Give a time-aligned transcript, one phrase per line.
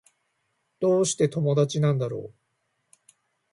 [0.79, 2.33] どうして友達なんだろう